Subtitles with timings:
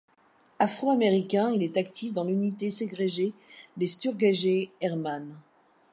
[0.57, 3.33] Afro-Américain, il est actif dans l'unité ségrégée
[3.77, 5.35] des Tuskegee Airmen.